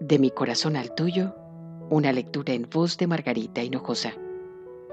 [0.00, 1.34] De mi corazón al tuyo,
[1.90, 4.12] una lectura en voz de Margarita Hinojosa,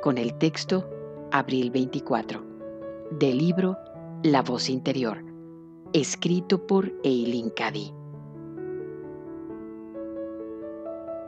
[0.02, 0.90] con el texto
[1.32, 2.44] Abril 24,
[3.12, 3.78] del libro
[4.24, 5.24] La voz interior,
[5.94, 7.94] escrito por Eileen Cady.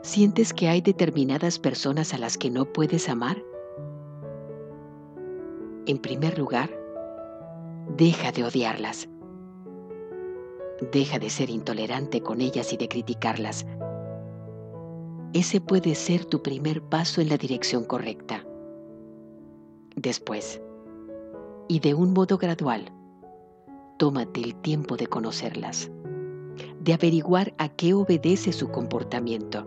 [0.02, 3.40] ¿Sientes que hay determinadas personas a las que no puedes amar?
[5.86, 6.68] En primer lugar,
[7.96, 9.08] deja de odiarlas
[10.80, 13.66] Deja de ser intolerante con ellas y de criticarlas.
[15.34, 18.46] Ese puede ser tu primer paso en la dirección correcta.
[19.94, 20.62] Después,
[21.68, 22.90] y de un modo gradual,
[23.98, 25.90] tómate el tiempo de conocerlas,
[26.80, 29.66] de averiguar a qué obedece su comportamiento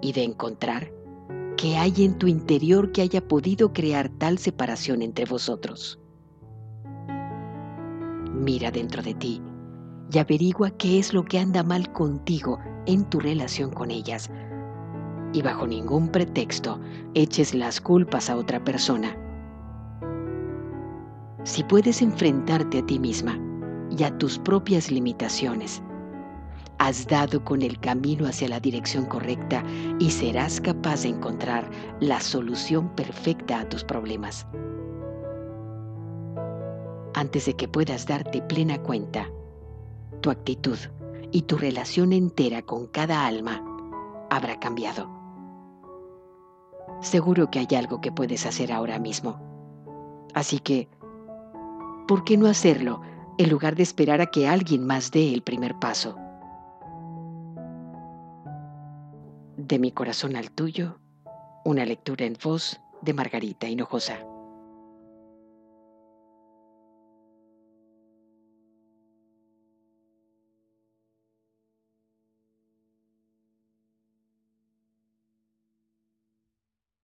[0.00, 0.90] y de encontrar
[1.58, 6.00] qué hay en tu interior que haya podido crear tal separación entre vosotros.
[8.32, 9.42] Mira dentro de ti
[10.12, 14.30] y averigua qué es lo que anda mal contigo en tu relación con ellas.
[15.32, 16.80] Y bajo ningún pretexto
[17.14, 19.16] eches las culpas a otra persona.
[21.44, 23.38] Si puedes enfrentarte a ti misma
[23.90, 25.82] y a tus propias limitaciones,
[26.78, 29.62] has dado con el camino hacia la dirección correcta
[29.98, 34.46] y serás capaz de encontrar la solución perfecta a tus problemas.
[37.14, 39.28] Antes de que puedas darte plena cuenta,
[40.24, 40.78] tu actitud
[41.32, 43.62] y tu relación entera con cada alma
[44.30, 45.06] habrá cambiado.
[47.02, 49.38] Seguro que hay algo que puedes hacer ahora mismo.
[50.32, 50.88] Así que,
[52.08, 53.02] ¿por qué no hacerlo
[53.36, 56.16] en lugar de esperar a que alguien más dé el primer paso?
[59.58, 61.00] De mi corazón al tuyo,
[61.66, 64.33] una lectura en voz de Margarita Hinojosa.